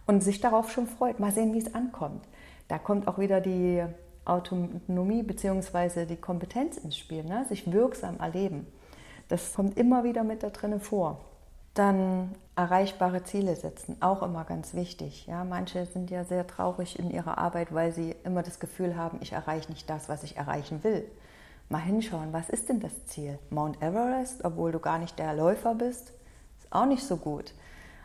und 0.06 0.22
sich 0.22 0.40
darauf 0.40 0.70
schon 0.70 0.88
freut. 0.88 1.20
Mal 1.20 1.32
sehen, 1.32 1.54
wie 1.54 1.58
es 1.58 1.74
ankommt. 1.74 2.26
Da 2.68 2.78
kommt 2.78 3.08
auch 3.08 3.18
wieder 3.18 3.40
die 3.40 3.82
Autonomie 4.24 5.22
bzw. 5.22 6.06
die 6.06 6.16
Kompetenz 6.16 6.76
ins 6.78 6.96
Spiel, 6.96 7.24
ne? 7.24 7.44
sich 7.48 7.70
wirksam 7.70 8.18
erleben. 8.20 8.66
Das 9.28 9.54
kommt 9.54 9.78
immer 9.78 10.04
wieder 10.04 10.24
mit 10.24 10.42
da 10.42 10.50
drinnen 10.50 10.80
vor. 10.80 11.20
Dann 11.74 12.34
erreichbare 12.56 13.24
Ziele 13.24 13.56
setzen, 13.56 13.96
auch 14.00 14.22
immer 14.22 14.44
ganz 14.44 14.74
wichtig. 14.74 15.26
Ja, 15.26 15.44
manche 15.44 15.86
sind 15.86 16.10
ja 16.10 16.24
sehr 16.24 16.46
traurig 16.46 16.98
in 16.98 17.10
ihrer 17.10 17.38
Arbeit, 17.38 17.74
weil 17.74 17.92
sie 17.92 18.14
immer 18.24 18.42
das 18.42 18.60
Gefühl 18.60 18.96
haben, 18.96 19.18
ich 19.20 19.32
erreiche 19.32 19.70
nicht 19.72 19.90
das, 19.90 20.08
was 20.08 20.22
ich 20.22 20.36
erreichen 20.36 20.84
will. 20.84 21.04
Mal 21.68 21.80
hinschauen, 21.80 22.32
was 22.32 22.48
ist 22.48 22.68
denn 22.68 22.80
das 22.80 23.06
Ziel? 23.06 23.38
Mount 23.50 23.82
Everest, 23.82 24.44
obwohl 24.44 24.70
du 24.70 24.78
gar 24.78 24.98
nicht 24.98 25.18
der 25.18 25.34
Läufer 25.34 25.74
bist, 25.74 26.12
ist 26.60 26.70
auch 26.70 26.86
nicht 26.86 27.02
so 27.02 27.16
gut. 27.16 27.52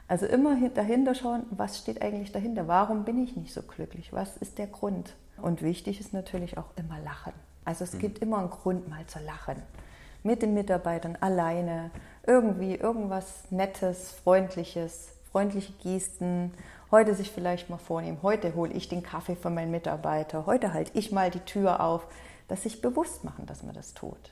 Also 0.09 0.25
immer 0.25 0.57
dahinter 0.69 1.13
schauen, 1.13 1.45
was 1.51 1.77
steht 1.77 2.01
eigentlich 2.01 2.31
dahinter? 2.31 2.67
Warum 2.67 3.05
bin 3.05 3.23
ich 3.23 3.35
nicht 3.35 3.53
so 3.53 3.61
glücklich? 3.61 4.11
Was 4.11 4.37
ist 4.37 4.57
der 4.57 4.65
Grund? 4.65 5.13
Und 5.37 5.61
wichtig 5.61 5.99
ist 5.99 6.13
natürlich 6.13 6.57
auch 6.57 6.71
immer 6.75 6.99
Lachen. 6.99 7.31
Also 7.63 7.83
es 7.83 7.93
mhm. 7.93 7.99
gibt 7.99 8.19
immer 8.19 8.39
einen 8.39 8.49
Grund, 8.49 8.89
mal 8.89 9.05
zu 9.05 9.19
lachen. 9.19 9.61
Mit 10.23 10.41
den 10.41 10.55
Mitarbeitern 10.55 11.15
alleine, 11.21 11.91
irgendwie 12.25 12.73
irgendwas 12.73 13.43
Nettes, 13.51 14.11
Freundliches, 14.23 15.09
freundliche 15.31 15.73
Gesten. 15.73 16.55
Heute 16.89 17.13
sich 17.13 17.29
vielleicht 17.29 17.69
mal 17.69 17.77
vornehmen, 17.77 18.17
heute 18.23 18.55
hole 18.55 18.73
ich 18.73 18.89
den 18.89 19.03
Kaffee 19.03 19.35
für 19.35 19.51
meinen 19.51 19.69
Mitarbeiter, 19.69 20.47
heute 20.47 20.73
halte 20.73 20.91
ich 20.97 21.11
mal 21.11 21.29
die 21.29 21.39
Tür 21.41 21.81
auf, 21.81 22.07
dass 22.47 22.63
sich 22.63 22.81
bewusst 22.81 23.23
machen, 23.23 23.45
dass 23.45 23.61
man 23.61 23.75
das 23.75 23.93
tut. 23.93 24.31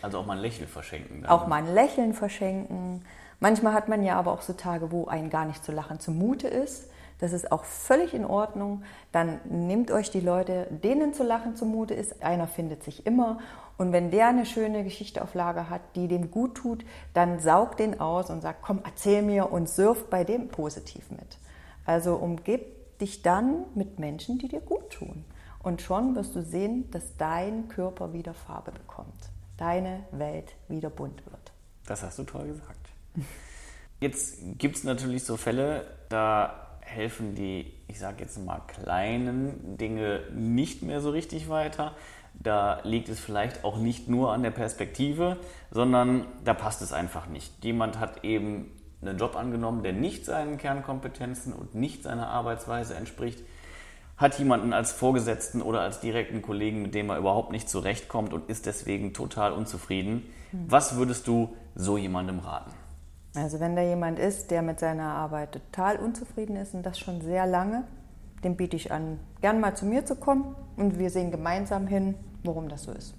Also 0.00 0.18
auch 0.18 0.26
mal 0.26 0.38
ein 0.38 0.42
Lächeln 0.42 0.68
verschenken. 0.68 1.20
Dann. 1.20 1.30
Auch 1.30 1.46
mal 1.46 1.56
ein 1.56 1.74
Lächeln 1.74 2.14
verschenken. 2.14 3.04
Manchmal 3.42 3.72
hat 3.72 3.88
man 3.88 4.04
ja 4.04 4.16
aber 4.20 4.30
auch 4.30 4.42
so 4.42 4.52
Tage, 4.52 4.92
wo 4.92 5.06
einen 5.06 5.28
gar 5.28 5.44
nicht 5.46 5.64
zu 5.64 5.72
lachen 5.72 5.98
zumute 5.98 6.46
ist. 6.46 6.88
Das 7.18 7.32
ist 7.32 7.50
auch 7.50 7.64
völlig 7.64 8.14
in 8.14 8.24
Ordnung. 8.24 8.84
Dann 9.10 9.40
nehmt 9.48 9.90
euch 9.90 10.12
die 10.12 10.20
Leute, 10.20 10.68
denen 10.70 11.12
zu 11.12 11.24
lachen 11.24 11.56
zumute 11.56 11.92
ist. 11.92 12.22
Einer 12.22 12.46
findet 12.46 12.84
sich 12.84 13.04
immer. 13.04 13.40
Und 13.78 13.90
wenn 13.90 14.12
der 14.12 14.28
eine 14.28 14.46
schöne 14.46 14.84
Geschichte 14.84 15.22
auf 15.22 15.34
Lager 15.34 15.70
hat, 15.70 15.80
die 15.96 16.06
dem 16.06 16.30
gut 16.30 16.54
tut, 16.54 16.84
dann 17.14 17.40
saugt 17.40 17.80
den 17.80 17.98
aus 17.98 18.30
und 18.30 18.42
sagt, 18.42 18.62
komm, 18.62 18.78
erzähl 18.84 19.22
mir 19.22 19.50
und 19.50 19.68
surft 19.68 20.08
bei 20.08 20.22
dem 20.22 20.46
positiv 20.46 21.10
mit. 21.10 21.38
Also 21.84 22.14
umgib 22.14 22.98
dich 23.00 23.22
dann 23.22 23.64
mit 23.74 23.98
Menschen, 23.98 24.38
die 24.38 24.46
dir 24.46 24.60
gut 24.60 24.88
tun. 24.90 25.24
Und 25.64 25.82
schon 25.82 26.14
wirst 26.14 26.36
du 26.36 26.42
sehen, 26.42 26.88
dass 26.92 27.16
dein 27.16 27.66
Körper 27.66 28.12
wieder 28.12 28.34
Farbe 28.34 28.70
bekommt. 28.70 29.30
Deine 29.56 30.04
Welt 30.12 30.54
wieder 30.68 30.90
bunt 30.90 31.26
wird. 31.26 31.52
Das 31.88 32.04
hast 32.04 32.20
du 32.20 32.22
toll 32.22 32.46
gesagt. 32.46 32.81
Jetzt 34.00 34.58
gibt 34.58 34.76
es 34.76 34.84
natürlich 34.84 35.24
so 35.24 35.36
Fälle, 35.36 35.86
da 36.08 36.62
helfen 36.80 37.34
die, 37.34 37.72
ich 37.88 37.98
sage 37.98 38.16
jetzt 38.20 38.38
mal, 38.44 38.60
kleinen 38.66 39.76
Dinge 39.76 40.20
nicht 40.34 40.82
mehr 40.82 41.00
so 41.00 41.10
richtig 41.10 41.48
weiter. 41.48 41.94
Da 42.34 42.80
liegt 42.82 43.08
es 43.08 43.20
vielleicht 43.20 43.64
auch 43.64 43.76
nicht 43.78 44.08
nur 44.08 44.32
an 44.32 44.42
der 44.42 44.50
Perspektive, 44.50 45.36
sondern 45.70 46.26
da 46.44 46.54
passt 46.54 46.82
es 46.82 46.92
einfach 46.92 47.26
nicht. 47.28 47.64
Jemand 47.64 47.98
hat 47.98 48.24
eben 48.24 48.70
einen 49.00 49.18
Job 49.18 49.36
angenommen, 49.36 49.82
der 49.82 49.92
nicht 49.92 50.24
seinen 50.24 50.58
Kernkompetenzen 50.58 51.52
und 51.52 51.74
nicht 51.74 52.02
seiner 52.02 52.28
Arbeitsweise 52.28 52.94
entspricht, 52.94 53.40
hat 54.16 54.38
jemanden 54.38 54.72
als 54.72 54.92
Vorgesetzten 54.92 55.62
oder 55.62 55.80
als 55.80 56.00
direkten 56.00 56.42
Kollegen, 56.42 56.82
mit 56.82 56.94
dem 56.94 57.10
er 57.10 57.18
überhaupt 57.18 57.50
nicht 57.50 57.68
zurechtkommt 57.68 58.32
und 58.32 58.48
ist 58.48 58.66
deswegen 58.66 59.14
total 59.14 59.52
unzufrieden. 59.52 60.24
Hm. 60.50 60.66
Was 60.68 60.96
würdest 60.96 61.26
du 61.26 61.56
so 61.74 61.98
jemandem 61.98 62.38
raten? 62.38 62.72
Also 63.34 63.60
wenn 63.60 63.76
da 63.76 63.82
jemand 63.82 64.18
ist, 64.18 64.50
der 64.50 64.62
mit 64.62 64.78
seiner 64.78 65.14
Arbeit 65.14 65.52
total 65.52 65.96
unzufrieden 65.96 66.56
ist 66.56 66.74
und 66.74 66.84
das 66.84 66.98
schon 66.98 67.22
sehr 67.22 67.46
lange, 67.46 67.84
dem 68.44 68.56
biete 68.56 68.76
ich 68.76 68.92
an, 68.92 69.18
gern 69.40 69.60
mal 69.60 69.74
zu 69.74 69.86
mir 69.86 70.04
zu 70.04 70.16
kommen 70.16 70.54
und 70.76 70.98
wir 70.98 71.10
sehen 71.10 71.30
gemeinsam 71.30 71.86
hin, 71.86 72.14
warum 72.44 72.68
das 72.68 72.82
so 72.82 72.92
ist. 72.92 73.14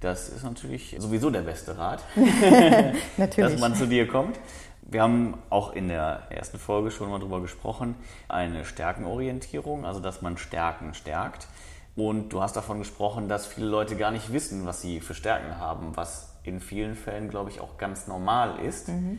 Das 0.00 0.28
ist 0.28 0.44
natürlich 0.44 0.96
sowieso 0.98 1.30
der 1.30 1.40
beste 1.42 1.76
Rat, 1.76 2.04
dass 3.16 3.58
man 3.58 3.74
zu 3.74 3.86
dir 3.86 4.06
kommt. 4.06 4.38
Wir 4.82 5.02
haben 5.02 5.34
auch 5.50 5.72
in 5.72 5.88
der 5.88 6.22
ersten 6.30 6.58
Folge 6.58 6.90
schon 6.90 7.10
mal 7.10 7.18
darüber 7.18 7.40
gesprochen, 7.40 7.94
eine 8.28 8.64
Stärkenorientierung, 8.64 9.84
also 9.84 10.00
dass 10.00 10.22
man 10.22 10.38
Stärken 10.38 10.94
stärkt. 10.94 11.48
Und 11.96 12.32
du 12.32 12.40
hast 12.40 12.54
davon 12.54 12.78
gesprochen, 12.78 13.28
dass 13.28 13.46
viele 13.46 13.66
Leute 13.66 13.96
gar 13.96 14.12
nicht 14.12 14.32
wissen, 14.32 14.66
was 14.66 14.80
sie 14.80 15.00
für 15.00 15.14
Stärken 15.14 15.58
haben, 15.58 15.96
was 15.96 16.36
in 16.44 16.60
vielen 16.60 16.94
Fällen, 16.94 17.28
glaube 17.28 17.50
ich, 17.50 17.60
auch 17.60 17.76
ganz 17.76 18.06
normal 18.06 18.60
ist. 18.60 18.88
Mhm. 18.88 19.18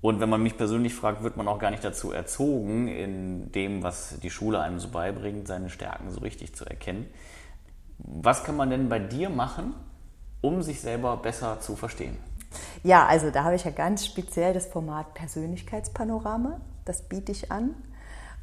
Und 0.00 0.20
wenn 0.20 0.28
man 0.28 0.42
mich 0.42 0.56
persönlich 0.56 0.94
fragt, 0.94 1.22
wird 1.22 1.36
man 1.36 1.48
auch 1.48 1.58
gar 1.58 1.70
nicht 1.70 1.84
dazu 1.84 2.12
erzogen, 2.12 2.88
in 2.88 3.50
dem, 3.52 3.82
was 3.82 4.20
die 4.20 4.30
Schule 4.30 4.60
einem 4.60 4.78
so 4.78 4.88
beibringt, 4.88 5.48
seine 5.48 5.70
Stärken 5.70 6.10
so 6.10 6.20
richtig 6.20 6.54
zu 6.54 6.64
erkennen. 6.64 7.06
Was 7.98 8.44
kann 8.44 8.56
man 8.56 8.70
denn 8.70 8.88
bei 8.88 8.98
dir 8.98 9.30
machen, 9.30 9.74
um 10.42 10.62
sich 10.62 10.80
selber 10.80 11.16
besser 11.16 11.60
zu 11.60 11.76
verstehen? 11.76 12.18
Ja, 12.82 13.06
also 13.06 13.30
da 13.30 13.44
habe 13.44 13.56
ich 13.56 13.64
ja 13.64 13.70
ganz 13.70 14.04
speziell 14.04 14.54
das 14.54 14.66
Format 14.66 15.14
Persönlichkeitspanorama. 15.14 16.60
Das 16.84 17.02
biete 17.02 17.32
ich 17.32 17.50
an. 17.50 17.74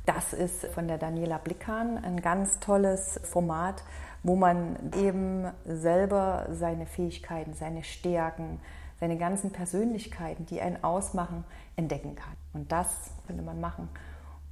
Das 0.06 0.34
ist 0.34 0.66
von 0.68 0.88
der 0.88 0.98
Daniela 0.98 1.38
Blickhahn 1.38 2.04
ein 2.04 2.22
ganz 2.22 2.60
tolles 2.60 3.22
Format, 3.24 3.84
wo 4.22 4.36
man 4.36 4.92
eben 4.98 5.46
selber 5.66 6.48
seine 6.52 6.86
Fähigkeiten, 6.86 7.54
seine 7.54 7.84
Stärken, 7.84 8.60
seine 9.04 9.18
ganzen 9.18 9.52
Persönlichkeiten, 9.52 10.46
die 10.46 10.62
einen 10.62 10.82
ausmachen, 10.82 11.44
entdecken 11.76 12.16
kann. 12.16 12.38
Und 12.54 12.72
das 12.72 12.88
könnte 13.28 13.44
man 13.44 13.60
machen, 13.60 13.90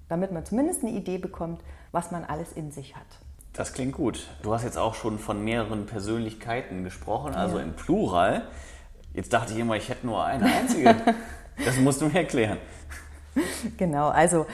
damit 0.10 0.34
man 0.34 0.44
zumindest 0.44 0.84
eine 0.84 0.92
Idee 0.92 1.20
bekommt, 1.20 1.62
was 1.94 2.12
man 2.12 2.26
alles 2.26 2.52
in 2.52 2.70
sich 2.70 2.98
hat. 2.98 3.06
Das 3.54 3.72
klingt 3.72 3.94
gut. 3.94 4.28
Du 4.44 4.54
hast 4.54 4.66
jetzt 4.66 4.78
auch 4.78 4.94
schon 4.94 5.20
von 5.20 5.42
mehreren 5.42 5.86
Persönlichkeiten 5.86 6.84
gesprochen, 6.84 7.34
also 7.34 7.60
ja. 7.60 7.64
im 7.64 7.78
Plural. 7.78 8.44
Jetzt 9.14 9.32
dachte 9.32 9.54
ich 9.54 9.60
immer, 9.60 9.78
ich 9.78 9.88
hätte 9.88 10.06
nur 10.06 10.26
eine 10.26 10.44
einzige. 10.44 10.98
das 11.66 11.78
musst 11.78 12.02
du 12.02 12.08
mir 12.08 12.16
erklären. 12.16 12.58
Genau, 13.78 14.10
also 14.10 14.46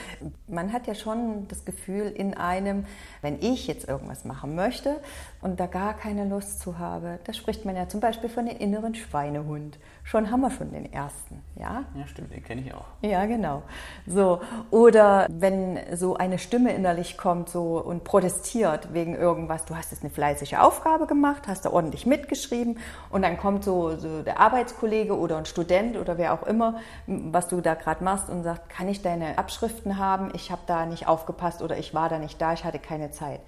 man 0.46 0.72
hat 0.72 0.86
ja 0.86 0.94
schon 0.94 1.48
das 1.48 1.64
Gefühl 1.64 2.06
in 2.06 2.34
einem, 2.34 2.86
wenn 3.20 3.42
ich 3.42 3.66
jetzt 3.66 3.88
irgendwas 3.88 4.24
machen 4.24 4.54
möchte 4.54 5.00
und 5.40 5.60
da 5.60 5.66
gar 5.66 5.94
keine 5.94 6.24
Lust 6.24 6.60
zu 6.60 6.78
habe, 6.78 7.20
da 7.24 7.32
spricht 7.32 7.64
man 7.64 7.76
ja 7.76 7.88
zum 7.88 8.00
Beispiel 8.00 8.28
von 8.28 8.46
dem 8.46 8.56
inneren 8.56 8.94
Schweinehund. 8.94 9.78
Schon 10.02 10.30
haben 10.30 10.40
wir 10.40 10.50
schon 10.50 10.72
den 10.72 10.92
ersten, 10.92 11.42
ja? 11.54 11.84
Ja, 11.94 12.06
stimmt, 12.06 12.32
den 12.32 12.42
kenne 12.42 12.62
ich 12.62 12.74
auch. 12.74 12.86
Ja, 13.02 13.26
genau. 13.26 13.62
So 14.06 14.40
oder 14.70 15.26
wenn 15.30 15.78
so 15.94 16.16
eine 16.16 16.38
Stimme 16.38 16.72
innerlich 16.72 17.16
kommt 17.16 17.50
so 17.50 17.78
und 17.78 18.04
protestiert 18.04 18.92
wegen 18.92 19.14
irgendwas, 19.14 19.64
du 19.64 19.76
hast 19.76 19.92
jetzt 19.92 20.02
eine 20.02 20.10
fleißige 20.10 20.54
Aufgabe 20.54 21.06
gemacht, 21.06 21.46
hast 21.46 21.64
da 21.64 21.70
ordentlich 21.70 22.04
mitgeschrieben 22.04 22.78
und 23.10 23.22
dann 23.22 23.36
kommt 23.36 23.62
so, 23.64 23.96
so 23.96 24.22
der 24.22 24.40
Arbeitskollege 24.40 25.16
oder 25.16 25.36
ein 25.36 25.46
Student 25.46 25.96
oder 25.96 26.18
wer 26.18 26.32
auch 26.32 26.46
immer, 26.46 26.80
was 27.06 27.46
du 27.48 27.60
da 27.60 27.74
gerade 27.74 28.02
machst 28.02 28.28
und 28.28 28.42
sagt, 28.42 28.70
kann 28.70 28.88
ich 28.88 29.02
deine 29.02 29.38
Abschriften 29.38 29.98
haben? 29.98 30.30
Ich 30.34 30.50
habe 30.50 30.62
da 30.66 30.86
nicht 30.86 31.06
aufgepasst 31.06 31.62
oder 31.62 31.78
ich 31.78 31.94
war 31.94 32.08
da 32.08 32.18
nicht 32.18 32.40
da, 32.40 32.54
ich 32.54 32.64
hatte 32.64 32.80
keine 32.80 33.12
Zeit. 33.12 33.40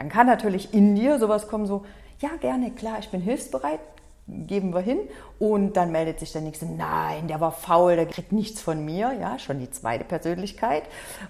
Dann 0.00 0.08
kann 0.08 0.26
natürlich 0.26 0.72
in 0.72 0.94
dir 0.94 1.18
sowas 1.18 1.46
kommen, 1.46 1.66
so, 1.66 1.84
ja, 2.20 2.30
gerne, 2.40 2.70
klar, 2.70 3.00
ich 3.00 3.10
bin 3.10 3.20
hilfsbereit, 3.20 3.80
geben 4.26 4.72
wir 4.72 4.80
hin. 4.80 4.98
Und 5.38 5.76
dann 5.76 5.92
meldet 5.92 6.20
sich 6.20 6.32
der 6.32 6.40
Nächste, 6.40 6.64
nein, 6.64 7.28
der 7.28 7.38
war 7.42 7.52
faul, 7.52 7.96
der 7.96 8.06
kriegt 8.06 8.32
nichts 8.32 8.62
von 8.62 8.82
mir. 8.82 9.12
Ja, 9.20 9.38
schon 9.38 9.58
die 9.58 9.70
zweite 9.70 10.04
Persönlichkeit. 10.04 10.84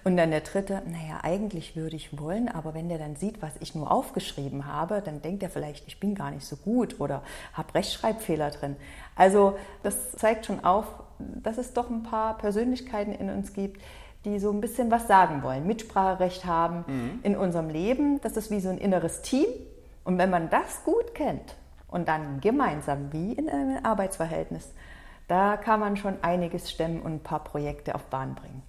Und 0.04 0.16
dann 0.16 0.30
der 0.30 0.42
dritte, 0.42 0.82
naja, 0.86 1.18
eigentlich 1.24 1.74
würde 1.74 1.96
ich 1.96 2.16
wollen, 2.16 2.48
aber 2.48 2.72
wenn 2.72 2.88
der 2.88 2.98
dann 2.98 3.16
sieht, 3.16 3.42
was 3.42 3.54
ich 3.58 3.74
nur 3.74 3.90
aufgeschrieben 3.90 4.72
habe, 4.72 5.02
dann 5.04 5.20
denkt 5.20 5.42
er 5.42 5.50
vielleicht, 5.50 5.88
ich 5.88 5.98
bin 5.98 6.14
gar 6.14 6.30
nicht 6.30 6.46
so 6.46 6.54
gut 6.54 7.00
oder 7.00 7.24
habe 7.54 7.74
Rechtschreibfehler 7.74 8.52
drin. 8.52 8.76
Also 9.16 9.58
das 9.82 10.12
zeigt 10.12 10.46
schon 10.46 10.64
auf, 10.64 10.86
dass 11.18 11.58
es 11.58 11.72
doch 11.72 11.90
ein 11.90 12.04
paar 12.04 12.38
Persönlichkeiten 12.38 13.10
in 13.14 13.30
uns 13.30 13.52
gibt, 13.52 13.80
die 14.24 14.38
so 14.38 14.50
ein 14.50 14.60
bisschen 14.60 14.90
was 14.90 15.06
sagen 15.06 15.42
wollen, 15.42 15.66
Mitspracherecht 15.66 16.44
haben 16.44 16.84
mhm. 16.86 17.20
in 17.22 17.36
unserem 17.36 17.70
Leben. 17.70 18.20
Das 18.20 18.36
ist 18.36 18.50
wie 18.50 18.60
so 18.60 18.68
ein 18.68 18.78
inneres 18.78 19.22
Team. 19.22 19.46
Und 20.04 20.18
wenn 20.18 20.30
man 20.30 20.50
das 20.50 20.84
gut 20.84 21.14
kennt 21.14 21.56
und 21.88 22.08
dann 22.08 22.40
gemeinsam 22.40 23.12
wie 23.12 23.32
in 23.32 23.48
einem 23.48 23.84
Arbeitsverhältnis, 23.84 24.72
da 25.28 25.56
kann 25.56 25.80
man 25.80 25.96
schon 25.96 26.22
einiges 26.22 26.70
stemmen 26.70 27.00
und 27.00 27.12
ein 27.12 27.22
paar 27.22 27.44
Projekte 27.44 27.94
auf 27.94 28.04
Bahn 28.04 28.34
bringen. 28.34 28.62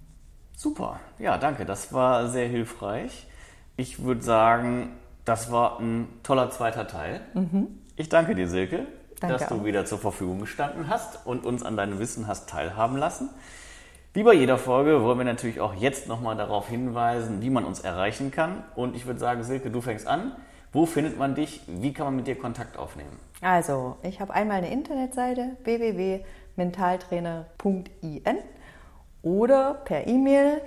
Super, 0.56 1.00
ja, 1.18 1.38
danke. 1.38 1.64
Das 1.64 1.92
war 1.92 2.28
sehr 2.28 2.46
hilfreich. 2.46 3.26
Ich 3.76 4.04
würde 4.04 4.22
sagen, 4.22 4.92
das 5.24 5.50
war 5.50 5.80
ein 5.80 6.08
toller 6.22 6.50
zweiter 6.50 6.86
Teil. 6.86 7.20
Mhm. 7.34 7.66
Ich 7.96 8.08
danke 8.08 8.34
dir, 8.34 8.48
Silke, 8.48 8.86
danke 9.20 9.38
dass 9.38 9.48
du 9.48 9.56
auch. 9.56 9.64
wieder 9.64 9.84
zur 9.84 9.98
Verfügung 9.98 10.40
gestanden 10.40 10.88
hast 10.88 11.26
und 11.26 11.44
uns 11.44 11.62
an 11.62 11.76
deinem 11.76 11.98
Wissen 11.98 12.26
hast 12.26 12.48
teilhaben 12.48 12.96
lassen. 12.96 13.30
Wie 14.14 14.24
bei 14.24 14.34
jeder 14.34 14.58
Folge 14.58 15.02
wollen 15.02 15.16
wir 15.16 15.24
natürlich 15.24 15.58
auch 15.58 15.72
jetzt 15.72 16.06
nochmal 16.06 16.36
darauf 16.36 16.68
hinweisen, 16.68 17.40
wie 17.40 17.48
man 17.48 17.64
uns 17.64 17.80
erreichen 17.80 18.30
kann. 18.30 18.62
Und 18.74 18.94
ich 18.94 19.06
würde 19.06 19.18
sagen, 19.18 19.42
Silke, 19.42 19.70
du 19.70 19.80
fängst 19.80 20.06
an. 20.06 20.36
Wo 20.70 20.84
findet 20.84 21.18
man 21.18 21.34
dich? 21.34 21.62
Wie 21.66 21.94
kann 21.94 22.04
man 22.06 22.16
mit 22.16 22.26
dir 22.26 22.36
Kontakt 22.36 22.78
aufnehmen? 22.78 23.18
Also, 23.40 23.96
ich 24.02 24.20
habe 24.20 24.34
einmal 24.34 24.58
eine 24.58 24.70
Internetseite 24.70 25.56
www.mentaltrainer.in 25.64 28.38
oder 29.22 29.74
per 29.84 30.06
E-Mail 30.06 30.60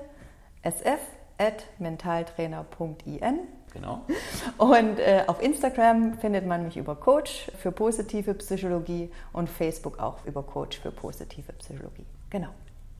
sf.mentaltrainer.in. 0.64 3.40
Genau. 3.74 4.02
Und 4.58 5.00
äh, 5.00 5.24
auf 5.28 5.40
Instagram 5.44 6.18
findet 6.18 6.48
man 6.48 6.64
mich 6.64 6.78
über 6.78 6.96
Coach 6.96 7.52
für 7.60 7.72
positive 7.72 8.34
Psychologie 8.34 9.12
und 9.34 9.50
Facebook 9.50 10.00
auch 10.00 10.26
über 10.26 10.42
Coach 10.42 10.80
für 10.80 10.90
positive 10.90 11.54
Psychologie. 11.54 12.08
Genau. 12.32 12.50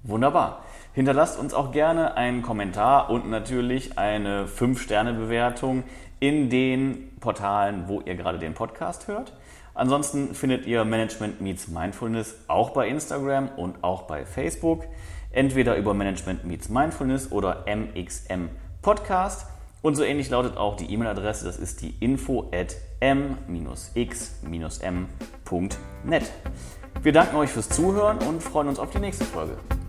Wunderbar. 0.08 0.64
Hinterlasst 0.94 1.40
uns 1.40 1.54
auch 1.56 1.72
gerne 1.72 2.16
einen 2.16 2.44
Kommentar 2.44 3.10
und 3.10 3.28
natürlich 3.28 3.98
eine 3.98 4.46
5-Sterne-Bewertung 4.46 5.84
in 6.20 6.50
den 6.50 7.18
Portalen, 7.20 7.88
wo 7.88 8.02
ihr 8.02 8.14
gerade 8.16 8.38
den 8.38 8.54
Podcast 8.54 9.08
hört. 9.08 9.34
Ansonsten 9.74 10.36
findet 10.36 10.68
ihr 10.68 10.86
Management 10.86 11.42
Meets 11.42 11.68
Mindfulness 11.68 12.36
auch 12.48 12.70
bei 12.70 12.88
Instagram 12.88 13.50
und 13.58 13.84
auch 13.84 14.04
bei 14.04 14.26
Facebook. 14.26 14.86
Entweder 15.32 15.76
über 15.76 15.96
Management 15.96 16.46
Meets 16.46 16.70
Mindfulness 16.70 17.32
oder 17.32 17.66
MXM 17.68 18.50
Podcast. 18.84 19.48
Und 19.82 19.96
so 19.96 20.04
ähnlich 20.04 20.30
lautet 20.30 20.56
auch 20.56 20.78
die 20.78 20.92
E-Mail-Adresse, 20.94 21.46
das 21.46 21.58
ist 21.58 21.82
die 21.82 21.96
info 22.00 22.52
at 22.54 22.76
m-x-m.net. 23.00 23.92
Wir 27.02 27.12
danken 27.12 27.36
euch 27.36 27.50
fürs 27.50 27.70
Zuhören 27.70 28.20
und 28.20 28.42
freuen 28.42 28.68
uns 28.68 28.80
auf 28.80 28.92
die 28.92 29.00
nächste 29.00 29.26
Folge. 29.26 29.58